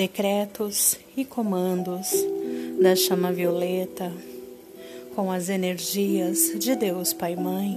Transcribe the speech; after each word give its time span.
decretos 0.00 0.98
e 1.14 1.26
comandos 1.26 2.08
da 2.80 2.96
chama 2.96 3.30
violeta 3.30 4.10
com 5.14 5.30
as 5.30 5.50
energias 5.50 6.58
de 6.58 6.74
Deus 6.74 7.12
Pai 7.12 7.34
e 7.34 7.36
Mãe, 7.36 7.76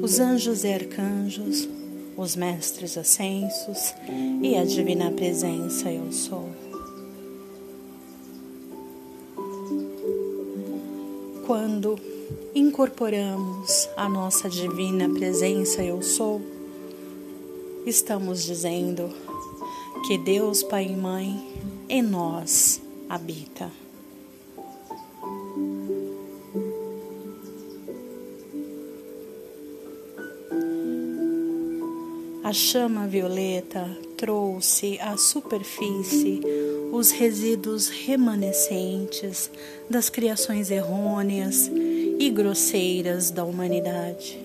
os 0.00 0.20
anjos 0.20 0.62
e 0.62 0.72
arcanjos, 0.72 1.68
os 2.16 2.36
mestres 2.36 2.96
ascensos 2.96 3.92
e 4.40 4.54
a 4.54 4.64
divina 4.64 5.10
presença 5.10 5.90
eu 5.90 6.12
sou. 6.12 6.48
Quando 11.44 11.98
incorporamos 12.54 13.88
a 13.96 14.08
nossa 14.08 14.48
divina 14.48 15.08
presença 15.08 15.82
eu 15.82 16.02
sou, 16.02 16.40
estamos 17.84 18.44
dizendo 18.44 19.31
que 20.06 20.18
Deus 20.18 20.64
Pai 20.64 20.86
e 20.86 20.96
Mãe 20.96 21.40
em 21.88 22.02
nós 22.02 22.82
habita. 23.08 23.70
A 32.42 32.52
chama 32.52 33.06
violeta 33.06 33.88
trouxe 34.16 34.98
à 35.00 35.16
superfície 35.16 36.40
os 36.92 37.10
resíduos 37.10 37.88
remanescentes 37.88 39.50
das 39.88 40.10
criações 40.10 40.70
errôneas 40.70 41.70
e 42.18 42.28
grosseiras 42.28 43.30
da 43.30 43.44
humanidade, 43.44 44.38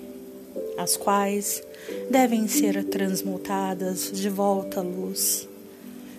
as 0.77 0.95
quais 0.95 1.63
devem 2.09 2.47
ser 2.47 2.83
transmutadas 2.85 4.11
de 4.11 4.29
volta 4.29 4.79
à 4.79 4.83
luz, 4.83 5.46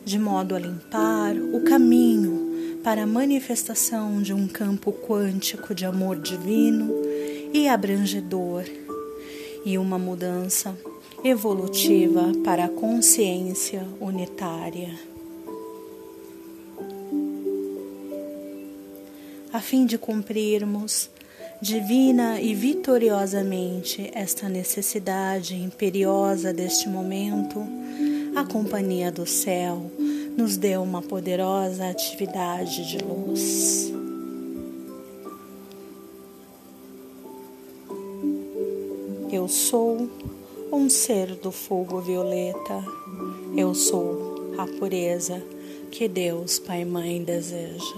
de 0.05 0.19
modo 0.19 0.55
a 0.55 0.59
limpar 0.59 1.35
o 1.37 1.63
caminho 1.63 2.81
para 2.83 3.03
a 3.03 3.07
manifestação 3.07 4.23
de 4.23 4.33
um 4.33 4.47
campo 4.47 4.93
quântico 4.93 5.75
de 5.75 5.85
amor 5.85 6.17
divino 6.17 6.91
e 7.53 7.69
abrangedor 7.69 8.65
e 9.65 9.77
uma 9.77 9.99
mudança 9.99 10.77
evolutiva 11.25 12.33
para 12.45 12.65
a 12.65 12.69
consciência 12.69 13.87
unitária. 14.01 14.95
A 19.53 19.61
fim 19.61 19.87
de 19.87 19.99
cumprirmos 19.99 21.11
divina 21.61 22.41
e 22.41 22.55
vitoriosamente 22.55 24.09
esta 24.15 24.49
necessidade 24.49 25.57
imperiosa 25.57 26.53
deste 26.53 26.89
momento, 26.89 27.67
a 28.39 28.45
Companhia 28.45 29.11
do 29.11 29.27
Céu 29.27 29.91
nos 30.37 30.57
deu 30.57 30.81
uma 30.81 31.03
poderosa 31.03 31.89
atividade 31.89 32.89
de 32.89 32.99
luz. 32.99 33.93
Eu 39.33 39.49
sou 39.49 40.09
um 40.73 40.89
ser 40.89 41.35
do 41.35 41.51
fogo 41.51 42.01
violeta, 42.01 42.85
eu 43.57 43.75
sou 43.75 44.55
a 44.57 44.67
pureza 44.79 45.43
que 45.91 46.07
Deus 46.07 46.61
Pai 46.61 46.83
e 46.83 46.85
Mãe 46.85 47.25
deseja. 47.25 47.97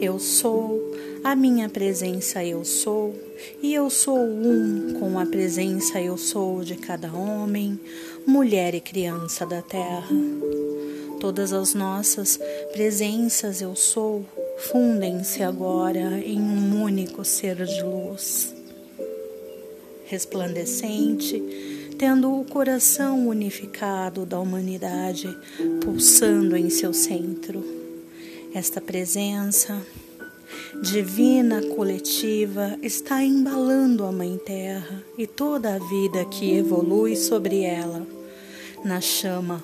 Eu 0.00 0.18
sou, 0.18 0.83
a 1.24 1.34
minha 1.34 1.70
presença 1.70 2.44
eu 2.44 2.66
sou, 2.66 3.14
e 3.62 3.72
eu 3.72 3.88
sou 3.88 4.18
um 4.18 4.98
com 5.00 5.18
a 5.18 5.24
presença 5.24 5.98
eu 5.98 6.18
sou 6.18 6.62
de 6.62 6.76
cada 6.76 7.10
homem, 7.10 7.80
mulher 8.26 8.74
e 8.74 8.80
criança 8.80 9.46
da 9.46 9.62
terra. 9.62 10.06
Todas 11.18 11.54
as 11.54 11.72
nossas 11.72 12.38
presenças 12.74 13.62
eu 13.62 13.74
sou 13.74 14.26
fundem-se 14.70 15.42
agora 15.42 16.20
em 16.20 16.38
um 16.38 16.82
único 16.82 17.24
ser 17.24 17.64
de 17.64 17.82
luz, 17.82 18.54
resplandecente, 20.04 21.42
tendo 21.98 22.38
o 22.38 22.44
coração 22.44 23.26
unificado 23.26 24.26
da 24.26 24.38
humanidade 24.38 25.26
pulsando 25.82 26.54
em 26.54 26.68
seu 26.68 26.92
centro 26.92 27.64
esta 28.54 28.80
presença 28.80 29.80
divina 30.82 31.62
coletiva 31.74 32.78
está 32.82 33.22
embalando 33.22 34.04
a 34.04 34.12
Mãe 34.12 34.38
Terra 34.44 35.02
e 35.16 35.26
toda 35.26 35.74
a 35.74 35.78
vida 35.78 36.24
que 36.24 36.54
evolui 36.54 37.16
sobre 37.16 37.62
ela, 37.62 38.06
na 38.84 39.00
chama 39.00 39.62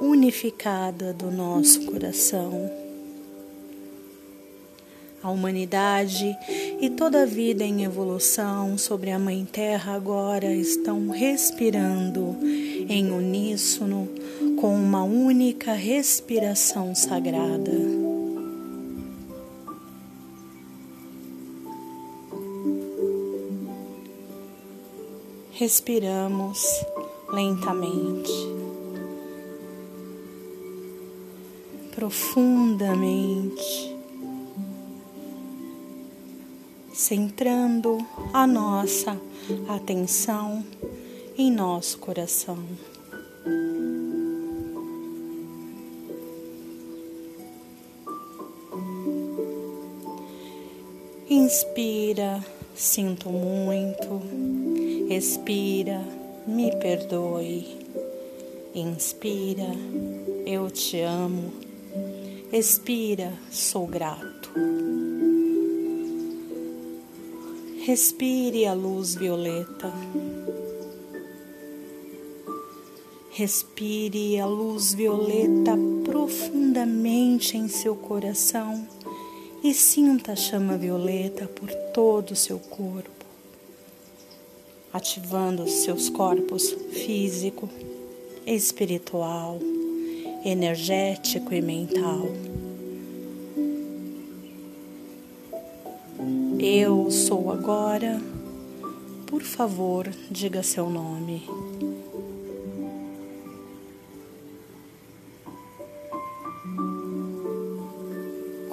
unificada 0.00 1.12
do 1.12 1.30
nosso 1.30 1.84
coração. 1.86 2.70
A 5.22 5.30
humanidade 5.30 6.36
e 6.80 6.90
toda 6.90 7.22
a 7.22 7.26
vida 7.26 7.64
em 7.64 7.82
evolução 7.84 8.76
sobre 8.76 9.10
a 9.10 9.18
Mãe 9.18 9.46
Terra 9.50 9.94
agora 9.94 10.52
estão 10.52 11.08
respirando 11.08 12.36
em 12.42 13.10
uníssono 13.10 14.06
com 14.60 14.74
uma 14.74 15.02
única 15.02 15.72
respiração 15.72 16.94
sagrada. 16.94 18.03
Respiramos 25.54 26.84
lentamente, 27.32 28.32
profundamente, 31.94 33.96
centrando 36.92 38.04
a 38.32 38.48
nossa 38.48 39.16
atenção 39.68 40.64
em 41.38 41.52
nosso 41.52 41.98
coração. 41.98 42.58
Inspira, 51.30 52.44
sinto 52.74 53.30
muito. 53.30 54.73
Expira, 55.08 56.00
me 56.46 56.74
perdoe. 56.76 57.76
Inspira, 58.74 59.68
eu 60.46 60.70
te 60.70 61.02
amo. 61.02 61.52
Expira, 62.50 63.34
sou 63.50 63.86
grato. 63.86 64.50
Respire 67.80 68.64
a 68.64 68.72
luz 68.72 69.14
violeta. 69.14 69.92
Respire 73.30 74.40
a 74.40 74.46
luz 74.46 74.94
violeta 74.94 75.76
profundamente 76.02 77.58
em 77.58 77.68
seu 77.68 77.94
coração 77.94 78.88
e 79.62 79.74
sinta 79.74 80.32
a 80.32 80.36
chama 80.36 80.78
violeta 80.78 81.46
por 81.46 81.70
todo 81.92 82.30
o 82.30 82.36
seu 82.36 82.58
corpo 82.58 83.23
ativando 84.94 85.66
seus 85.68 86.08
corpos 86.08 86.70
físico, 86.92 87.68
espiritual, 88.46 89.58
energético 90.44 91.52
e 91.52 91.60
mental. 91.60 92.28
Eu 96.60 97.10
sou 97.10 97.50
agora. 97.50 98.22
Por 99.26 99.42
favor, 99.42 100.08
diga 100.30 100.62
seu 100.62 100.88
nome. 100.88 101.42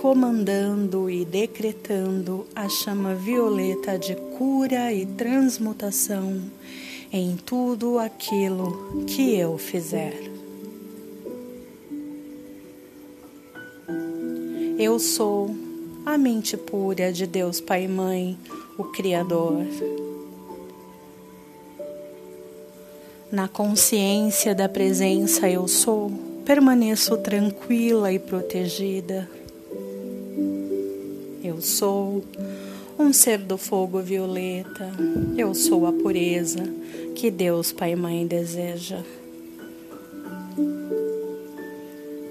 Comandando 0.01 1.07
e 1.11 1.23
decretando 1.23 2.47
a 2.55 2.67
chama 2.67 3.13
violeta 3.13 3.99
de 3.99 4.15
cura 4.35 4.91
e 4.91 5.05
transmutação 5.05 6.41
em 7.13 7.35
tudo 7.35 7.99
aquilo 7.99 9.05
que 9.05 9.37
eu 9.37 9.59
fizer. 9.59 10.19
Eu 14.79 14.97
sou 14.97 15.55
a 16.03 16.17
mente 16.17 16.57
pura 16.57 17.13
de 17.13 17.27
Deus 17.27 17.61
Pai 17.61 17.83
e 17.83 17.87
Mãe, 17.87 18.39
o 18.79 18.85
Criador. 18.85 19.63
Na 23.31 23.47
consciência 23.47 24.55
da 24.55 24.67
presença 24.67 25.47
eu 25.47 25.67
sou, 25.67 26.11
permaneço 26.43 27.15
tranquila 27.17 28.11
e 28.11 28.17
protegida. 28.17 29.40
Eu 31.61 31.67
sou 31.67 32.23
um 32.97 33.13
ser 33.13 33.37
do 33.37 33.55
fogo 33.55 34.01
violeta. 34.01 34.89
Eu 35.37 35.53
sou 35.53 35.85
a 35.85 35.93
pureza 35.93 36.63
que 37.13 37.29
Deus 37.29 37.71
Pai 37.71 37.91
e 37.91 37.95
Mãe 37.95 38.25
deseja. 38.25 39.03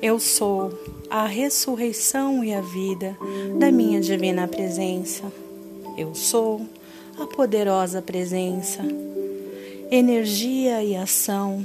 Eu 0.03 0.19
sou 0.19 0.77
a 1.09 1.27
ressurreição 1.27 2.43
e 2.43 2.53
a 2.53 2.61
vida 2.61 3.17
da 3.57 3.71
minha 3.71 4.01
divina 4.01 4.49
presença. 4.49 5.33
Eu 5.97 6.13
sou 6.13 6.63
a 7.17 7.25
poderosa 7.25 8.03
presença, 8.03 8.83
energia 9.93 10.83
e 10.83 10.97
ação, 10.97 11.65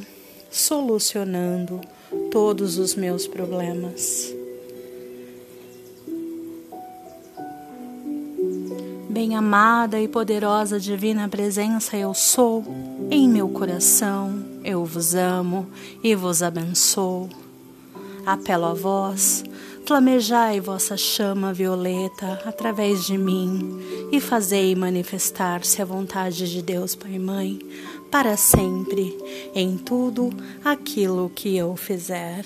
solucionando 0.52 1.82
todos 2.30 2.78
os 2.78 2.94
meus 2.94 3.26
problemas. 3.26 4.35
Bem-amada 9.16 9.98
e 9.98 10.10
poderosa 10.10 10.78
Divina 10.78 11.30
Presença, 11.30 11.96
eu 11.96 12.14
sou, 12.14 12.66
em 13.10 13.30
meu 13.30 13.48
coração, 13.48 14.44
eu 14.62 14.84
vos 14.84 15.16
amo 15.16 15.68
e 16.04 16.14
vos 16.14 16.44
abençoo. 16.44 17.30
Apelo 18.26 18.66
a 18.66 18.74
vós, 18.74 19.42
flamejai 19.86 20.60
vossa 20.60 20.98
chama 20.98 21.54
violeta 21.54 22.42
através 22.46 23.06
de 23.06 23.18
mim 23.18 24.10
e 24.12 24.20
fazei 24.20 24.76
manifestar-se 24.76 25.82
a 25.82 25.86
vontade 25.86 26.52
de 26.52 26.62
Deus 26.62 26.94
Pai 26.94 27.14
e 27.14 27.20
Mãe 27.20 27.58
para 28.12 28.36
sempre 28.36 29.18
em 29.56 29.78
tudo 29.78 30.30
aquilo 30.62 31.32
que 31.34 31.56
eu 31.56 31.74
fizer. 31.78 32.44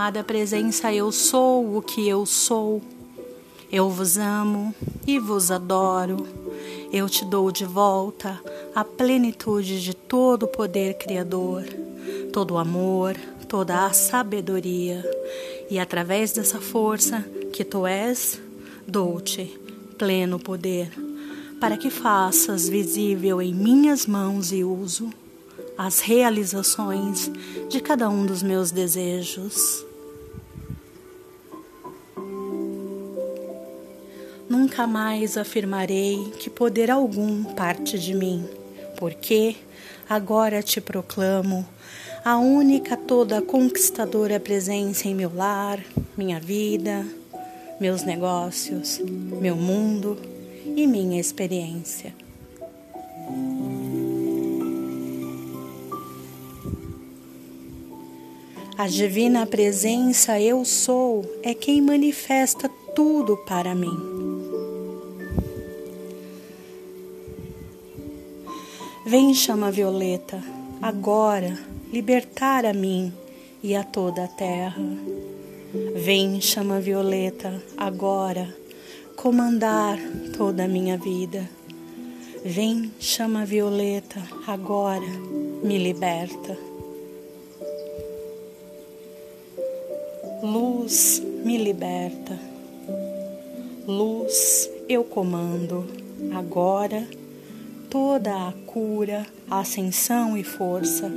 Bem-amada 0.00 0.24
presença, 0.24 0.90
eu 0.90 1.12
sou 1.12 1.76
o 1.76 1.82
que 1.82 2.08
eu 2.08 2.24
sou. 2.24 2.80
Eu 3.70 3.90
vos 3.90 4.16
amo 4.16 4.74
e 5.06 5.18
vos 5.18 5.50
adoro. 5.50 6.26
Eu 6.90 7.06
te 7.06 7.22
dou 7.22 7.52
de 7.52 7.66
volta 7.66 8.40
a 8.74 8.82
plenitude 8.82 9.82
de 9.82 9.92
todo 9.92 10.44
o 10.44 10.48
poder 10.48 10.94
criador, 10.94 11.64
todo 12.32 12.54
o 12.54 12.58
amor, 12.58 13.14
toda 13.46 13.84
a 13.84 13.92
sabedoria. 13.92 15.04
E 15.70 15.78
através 15.78 16.32
dessa 16.32 16.62
força 16.62 17.22
que 17.52 17.62
tu 17.62 17.86
és, 17.86 18.40
dou-te 18.88 19.54
pleno 19.98 20.38
poder, 20.38 20.90
para 21.60 21.76
que 21.76 21.90
faças 21.90 22.66
visível 22.70 23.42
em 23.42 23.52
minhas 23.52 24.06
mãos 24.06 24.50
e 24.50 24.64
uso 24.64 25.10
as 25.76 26.00
realizações 26.00 27.30
de 27.68 27.80
cada 27.80 28.08
um 28.08 28.24
dos 28.24 28.42
meus 28.42 28.70
desejos. 28.70 29.89
Nunca 34.70 34.86
mais 34.86 35.36
afirmarei 35.36 36.32
que 36.38 36.48
poder 36.48 36.92
algum 36.92 37.42
parte 37.42 37.98
de 37.98 38.14
mim, 38.14 38.48
porque 38.96 39.56
agora 40.08 40.62
te 40.62 40.80
proclamo 40.80 41.66
a 42.24 42.38
única 42.38 42.96
toda 42.96 43.42
conquistadora 43.42 44.38
presença 44.38 45.08
em 45.08 45.14
meu 45.14 45.34
lar, 45.34 45.80
minha 46.16 46.38
vida, 46.38 47.04
meus 47.80 48.04
negócios, 48.04 49.00
meu 49.40 49.56
mundo 49.56 50.16
e 50.76 50.86
minha 50.86 51.20
experiência. 51.20 52.14
A 58.78 58.86
divina 58.86 59.44
presença 59.46 60.40
eu 60.40 60.64
sou 60.64 61.28
é 61.42 61.54
quem 61.54 61.82
manifesta 61.82 62.70
tudo 62.94 63.36
para 63.36 63.74
mim. 63.74 64.09
Vem, 69.10 69.34
chama 69.34 69.72
violeta, 69.72 70.40
agora 70.80 71.58
libertar 71.92 72.64
a 72.64 72.72
mim 72.72 73.12
e 73.60 73.74
a 73.74 73.82
toda 73.82 74.22
a 74.22 74.28
terra. 74.28 74.80
Vem, 75.96 76.40
chama 76.40 76.78
violeta, 76.80 77.60
agora 77.76 78.54
comandar 79.16 79.98
toda 80.36 80.62
a 80.62 80.68
minha 80.68 80.96
vida. 80.96 81.50
Vem, 82.44 82.92
chama 83.00 83.44
violeta, 83.44 84.22
agora 84.46 85.08
me 85.64 85.76
liberta. 85.76 86.56
Luz 90.40 91.20
me 91.44 91.58
liberta. 91.58 92.38
Luz 93.88 94.70
eu 94.88 95.02
comando. 95.02 95.84
Agora 96.32 97.04
toda 97.90 98.48
a 98.48 98.52
cura, 98.66 99.26
ascensão 99.50 100.36
e 100.36 100.44
força. 100.44 101.10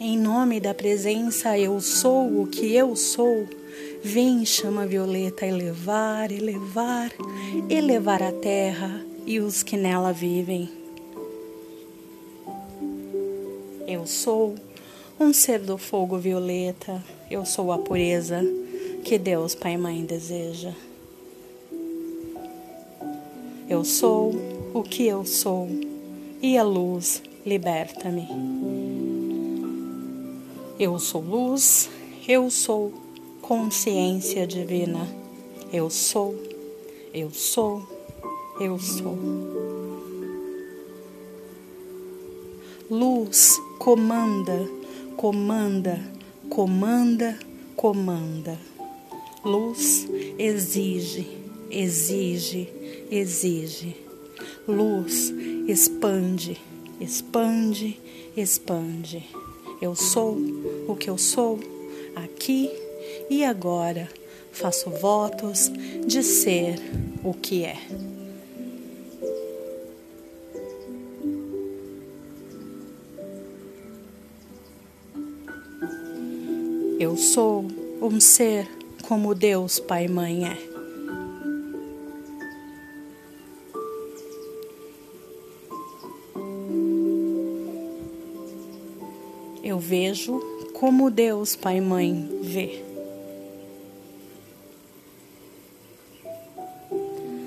Em 0.00 0.18
nome 0.18 0.58
da 0.60 0.72
presença 0.72 1.58
eu 1.58 1.78
sou 1.80 2.40
o 2.40 2.46
que 2.46 2.74
eu 2.74 2.96
sou. 2.96 3.46
Vem, 4.02 4.46
chama 4.46 4.86
violeta, 4.86 5.44
elevar, 5.44 6.32
elevar, 6.32 7.12
elevar 7.68 8.22
a 8.22 8.32
terra 8.32 9.04
e 9.26 9.40
os 9.40 9.62
que 9.62 9.76
nela 9.76 10.12
vivem. 10.12 10.70
Eu 13.86 14.06
sou 14.06 14.54
um 15.20 15.34
ser 15.34 15.58
do 15.58 15.76
fogo 15.76 16.16
violeta, 16.16 17.02
eu 17.30 17.44
sou 17.44 17.70
a 17.70 17.78
pureza 17.78 18.40
que 19.04 19.18
Deus 19.18 19.54
Pai 19.54 19.74
e 19.74 19.78
Mãe 19.78 20.04
deseja. 20.04 20.72
Eu 23.68 23.84
sou 23.84 24.32
o 24.72 24.82
que 24.82 25.06
eu 25.06 25.24
sou 25.24 25.68
e 26.42 26.56
a 26.56 26.62
luz 26.62 27.22
liberta-me. 27.44 28.28
Eu 30.78 30.98
sou 30.98 31.22
luz, 31.22 31.88
eu 32.28 32.50
sou 32.50 32.92
consciência 33.42 34.46
divina. 34.46 35.08
Eu 35.72 35.90
sou, 35.90 36.34
eu 37.12 37.30
sou, 37.30 37.82
eu 38.60 38.78
sou. 38.78 39.18
Luz 42.88 43.56
comanda 43.78 44.76
comanda, 45.16 45.98
comanda, 46.50 47.38
comanda. 47.74 48.58
Luz 49.42 50.06
exige, 50.38 51.26
exige, 51.70 52.68
exige. 53.10 53.96
Luz 54.66 55.32
expande, 55.68 56.60
expande, 57.00 58.00
expande. 58.36 59.22
Eu 59.80 59.94
sou 59.94 60.36
o 60.88 60.96
que 60.96 61.10
eu 61.10 61.18
sou 61.18 61.58
aqui 62.14 62.70
e 63.28 63.44
agora. 63.44 64.08
Faço 64.52 64.88
votos 64.88 65.70
de 66.06 66.22
ser 66.22 66.76
o 67.22 67.34
que 67.34 67.64
é. 67.64 67.76
Eu 76.98 77.18
sou 77.18 77.66
um 78.00 78.18
ser 78.18 78.66
como 79.02 79.34
Deus 79.34 79.78
Pai 79.78 80.06
e 80.06 80.08
Mãe 80.08 80.48
é. 80.48 80.75
Vejo 89.86 90.40
como 90.74 91.10
Deus 91.10 91.54
Pai 91.54 91.78
e 91.78 91.80
Mãe 91.80 92.28
vê. 92.42 92.82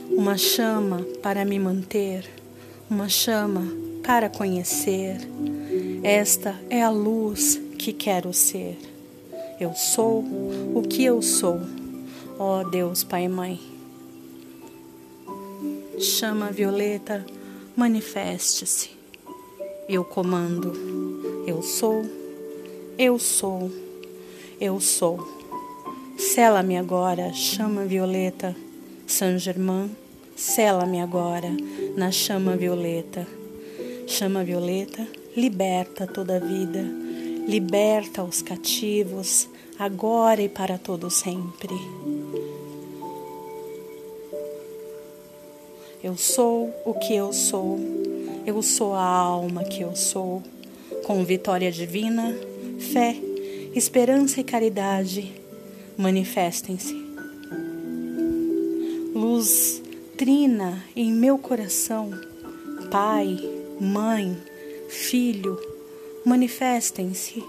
Uma 0.10 0.38
chama 0.38 1.06
para 1.22 1.44
me 1.44 1.60
manter, 1.60 2.30
uma 2.90 3.10
chama 3.10 3.64
para 4.04 4.30
conhecer. 4.30 5.18
Esta 6.02 6.58
é 6.70 6.82
a 6.82 6.90
luz 6.90 7.60
que 7.78 7.92
quero 7.92 8.34
ser. 8.34 8.78
Eu 9.60 9.74
sou 9.74 10.24
o 10.74 10.82
que 10.90 11.04
eu 11.04 11.22
sou, 11.22 11.60
ó 12.38 12.64
Deus 12.64 13.04
Pai 13.04 13.26
e 13.26 13.30
Mãe. 13.30 13.60
Chama 16.00 16.52
Violeta, 16.52 17.26
manifeste-se. 17.76 18.92
Eu 19.90 20.06
comando. 20.06 20.72
Eu 21.46 21.62
sou, 21.64 22.19
eu 23.00 23.18
sou, 23.18 23.72
eu 24.62 24.80
sou. 24.80 25.28
Sela-me 26.18 26.78
agora, 26.78 27.34
chama 27.34 27.86
Violeta. 27.86 28.56
Saint 29.08 29.40
Germain, 29.40 29.90
sela-me 30.36 31.02
agora 31.02 31.50
na 31.98 32.12
chama 32.12 32.56
violeta. 32.56 33.26
Chama 34.06 34.44
violeta, 34.44 35.08
liberta 35.36 36.06
toda 36.06 36.36
a 36.36 36.40
vida 36.40 37.10
liberta 37.50 38.24
os 38.24 38.44
cativos, 38.44 39.50
agora 39.80 40.40
e 40.40 40.48
para 40.48 40.78
todo 40.78 41.10
sempre. 41.10 41.74
Eu 46.04 46.16
sou 46.16 46.72
o 46.86 46.94
que 46.94 47.16
eu 47.16 47.34
sou, 47.34 47.80
eu 48.46 48.62
sou 48.62 48.94
a 48.94 49.04
alma 49.04 49.64
que 49.64 49.82
eu 49.82 49.96
sou, 49.96 50.44
com 51.08 51.24
vitória 51.26 51.72
divina, 51.72 52.38
fé, 52.80 53.16
esperança 53.76 54.40
e 54.40 54.44
caridade, 54.44 55.34
manifestem-se. 55.98 56.96
Luz 59.14 59.82
trina 60.18 60.84
em 60.96 61.12
meu 61.12 61.38
coração, 61.38 62.12
Pai, 62.90 63.38
Mãe, 63.80 64.38
Filho, 64.88 65.60
manifestem-se. 66.26 67.44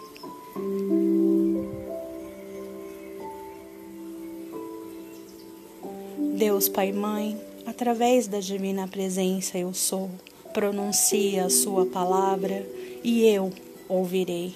Deus 6.36 6.68
Pai 6.68 6.92
Mãe, 6.92 7.38
através 7.66 8.26
da 8.26 8.40
divina 8.40 8.88
presença 8.88 9.58
eu 9.58 9.72
sou, 9.74 10.10
pronuncia 10.52 11.44
a 11.44 11.50
sua 11.50 11.86
palavra 11.86 12.66
e 13.04 13.26
eu 13.26 13.52
ouvirei. 13.88 14.54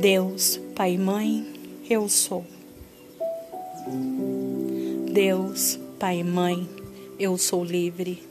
Deus 0.00 0.58
Pai 0.74 0.96
Mãe, 0.96 1.46
eu 1.90 2.08
sou. 2.08 2.42
Deus 5.12 5.78
Pai 5.98 6.22
Mãe, 6.22 6.66
eu 7.18 7.36
sou 7.36 7.62
livre. 7.62 8.22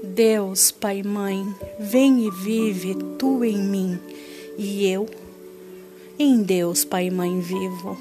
Deus, 0.00 0.70
Pai 0.70 1.00
e 1.00 1.02
Mãe, 1.02 1.44
vem 1.80 2.28
e 2.28 2.30
vive 2.30 2.94
tu 3.18 3.44
em 3.44 3.58
mim 3.58 3.98
e 4.56 4.86
eu 4.86 5.08
em 6.16 6.40
Deus, 6.40 6.84
Pai 6.84 7.08
e 7.08 7.10
Mãe 7.10 7.40
vivo. 7.40 7.98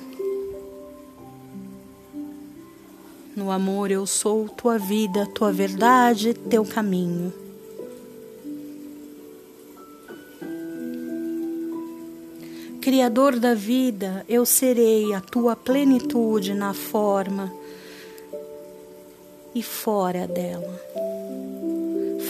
No 3.35 3.49
amor 3.49 3.89
eu 3.89 4.05
sou 4.05 4.47
tua 4.47 4.77
vida, 4.77 5.25
tua 5.25 5.51
verdade, 5.51 6.35
teu 6.35 6.63
caminho. 6.63 7.42
Criador 12.83 13.39
da 13.39 13.53
vida, 13.53 14.25
eu 14.27 14.45
serei 14.45 15.13
a 15.13 15.21
tua 15.21 15.55
plenitude 15.55 16.53
na 16.53 16.73
forma 16.73 17.49
e 19.55 19.63
fora 19.63 20.27
dela. 20.27 20.81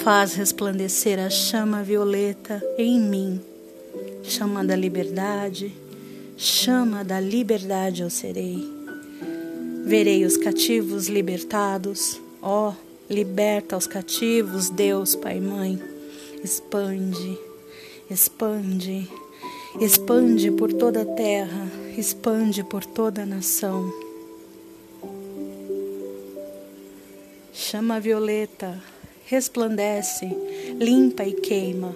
Faz 0.04 0.36
resplandecer 0.36 1.18
a 1.18 1.28
chama 1.28 1.82
violeta 1.82 2.62
em 2.78 3.00
mim, 3.00 3.42
chama 4.22 4.64
da 4.64 4.76
liberdade, 4.76 5.74
chama 6.38 7.04
da 7.04 7.20
liberdade 7.20 8.04
eu 8.04 8.10
serei. 8.12 8.64
Verei 9.86 10.24
os 10.24 10.38
cativos 10.38 11.08
libertados, 11.08 12.22
ó, 12.44 12.70
oh, 12.70 12.74
liberta 13.12 13.76
os 13.76 13.88
cativos, 13.88 14.70
Deus, 14.70 15.16
Pai 15.16 15.40
e 15.40 15.42
Mãe. 15.42 15.82
Expande, 16.44 17.40
expande, 18.08 19.10
expande 19.80 20.52
por 20.52 20.72
toda 20.72 21.02
a 21.02 21.06
terra, 21.06 21.68
expande 21.98 22.64
por 22.64 22.86
toda 22.86 23.24
a 23.24 23.26
nação. 23.26 23.92
Chama 27.52 28.00
violeta, 28.00 28.80
resplandece, 29.26 30.26
limpa 30.80 31.24
e 31.24 31.34
queima, 31.34 31.96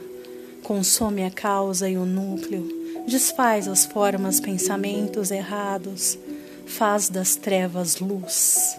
consome 0.63 1.24
a 1.24 1.31
causa 1.31 1.89
e 1.89 1.98
o 1.98 2.05
núcleo, 2.05 2.67
desfaz 3.07 3.67
as 3.67 3.86
formas, 3.86 4.39
pensamentos 4.39 5.31
errados, 5.31 6.17
faz 6.65 7.10
das 7.10 7.36
trevas 7.36 8.00
luz. 8.00 8.75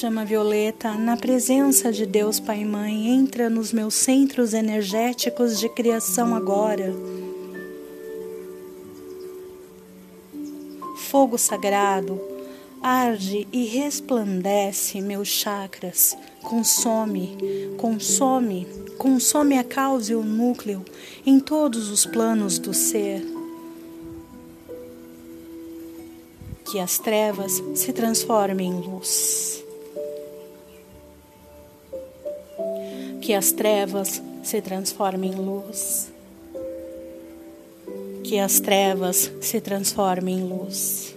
Chama 0.00 0.24
violeta, 0.24 0.94
na 0.94 1.14
presença 1.14 1.92
de 1.92 2.06
Deus 2.06 2.40
Pai 2.40 2.62
e 2.62 2.64
Mãe, 2.64 3.08
entra 3.10 3.50
nos 3.50 3.70
meus 3.70 3.92
centros 3.92 4.54
energéticos 4.54 5.60
de 5.60 5.68
criação 5.68 6.34
agora. 6.34 6.90
Fogo 10.96 11.36
sagrado, 11.36 12.18
arde 12.82 13.46
e 13.52 13.66
resplandece 13.66 15.02
meus 15.02 15.28
chakras, 15.28 16.16
consome, 16.40 17.36
consome, 17.76 18.66
consome 18.96 19.58
a 19.58 19.64
causa 19.64 20.12
e 20.12 20.16
o 20.16 20.22
núcleo 20.22 20.82
em 21.26 21.38
todos 21.38 21.90
os 21.90 22.06
planos 22.06 22.58
do 22.58 22.72
ser. 22.72 23.22
Que 26.64 26.78
as 26.78 26.98
trevas 26.98 27.62
se 27.74 27.92
transformem 27.92 28.70
em 28.70 28.80
luz. 28.80 29.49
Que 33.30 33.34
as 33.34 33.52
trevas 33.52 34.20
se 34.42 34.60
transformem 34.60 35.30
em 35.30 35.36
luz. 35.36 36.10
Que 38.24 38.40
as 38.40 38.58
trevas 38.58 39.30
se 39.40 39.60
transformem 39.60 40.40
em 40.40 40.42
luz. 40.42 41.14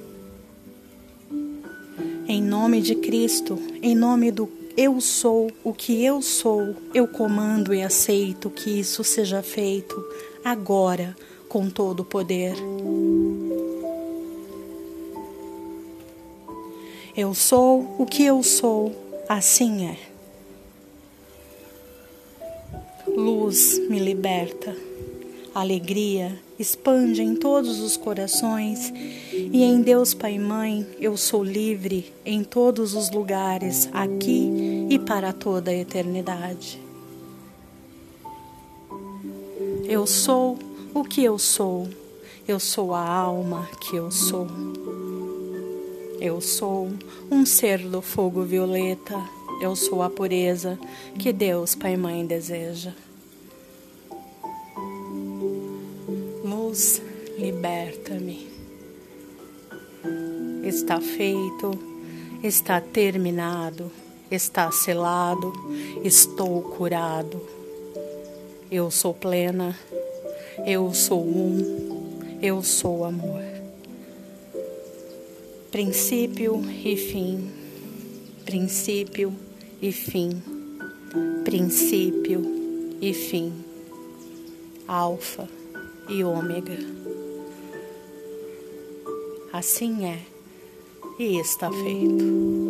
Em 2.28 2.40
nome 2.40 2.84
de 2.84 2.94
Cristo, 2.94 3.58
em 3.82 3.96
nome 3.96 4.30
do 4.30 4.48
eu 4.78 5.02
sou 5.02 5.50
o 5.64 5.74
que 5.74 6.06
eu 6.06 6.22
sou, 6.22 6.76
eu 6.94 7.08
comando 7.08 7.74
e 7.74 7.82
aceito 7.82 8.52
que 8.52 8.80
isso 8.80 9.04
seja 9.04 9.42
feito 9.42 9.96
agora 10.46 11.18
com 11.50 11.68
todo 11.68 12.02
o 12.02 12.06
poder. 12.06 12.54
Eu 17.18 17.34
sou 17.34 17.96
o 17.98 18.06
que 18.06 18.24
eu 18.24 18.44
sou, 18.44 18.96
assim 19.28 19.88
é. 19.88 20.13
Luz 23.34 23.80
me 23.90 23.98
liberta, 23.98 24.78
alegria 25.56 26.40
expande 26.60 27.24
em 27.24 27.36
todos 27.36 27.80
os 27.80 27.98
corações 27.98 28.94
e 29.34 29.64
em 29.64 29.82
Deus 29.82 30.14
Pai 30.14 30.36
e 30.36 30.40
Mãe 30.40 30.86
eu 31.00 31.18
sou 31.18 31.44
livre 31.44 32.14
em 32.24 32.44
todos 32.44 32.94
os 32.94 33.10
lugares, 33.10 33.90
aqui 33.92 34.86
e 34.88 35.00
para 35.00 35.34
toda 35.34 35.72
a 35.72 35.74
eternidade. 35.74 36.80
Eu 39.86 40.06
sou 40.06 40.60
o 40.94 41.04
que 41.04 41.24
eu 41.24 41.40
sou, 41.40 41.90
eu 42.48 42.60
sou 42.60 42.94
a 42.94 43.04
alma 43.04 43.68
que 43.82 43.96
eu 43.96 44.12
sou. 44.12 44.46
Eu 46.22 46.40
sou 46.40 46.88
um 47.32 47.48
ser 47.48 47.80
do 47.80 48.00
fogo 48.00 48.44
violeta, 48.44 49.20
eu 49.60 49.76
sou 49.76 50.04
a 50.04 50.10
pureza 50.10 50.78
que 51.18 51.34
Deus 51.34 51.74
Pai 51.74 51.96
e 51.96 51.98
Mãe 51.98 52.24
deseja. 52.28 52.94
Deus, 56.74 57.00
liberta-me. 57.38 58.48
Está 60.64 61.00
feito, 61.00 61.72
está 62.44 62.82
terminado, 62.82 63.92
está 64.32 64.72
selado, 64.72 65.54
estou 66.04 66.64
curado. 66.64 67.40
Eu 68.72 68.90
sou 68.90 69.14
plena, 69.14 69.78
eu 70.66 70.92
sou 70.96 71.24
um, 71.24 72.20
eu 72.42 72.64
sou 72.64 73.06
amor. 73.06 73.44
Princípio 75.70 76.60
e 76.84 76.98
fim, 76.98 77.52
princípio 78.46 79.32
e 79.80 79.92
fim, 79.92 80.42
princípio 81.46 82.42
e 83.00 83.14
fim. 83.14 83.54
Alfa 84.88 85.48
e 86.14 86.24
ômega. 86.24 86.78
Assim 89.52 90.06
é, 90.06 90.20
e 91.18 91.40
está 91.40 91.72
feito. 91.72 92.63